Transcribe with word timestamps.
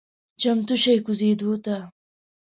چمتو 0.41 0.75
شئ 0.83 0.97
کوزیدو 1.05 1.51
ته… 1.65 1.75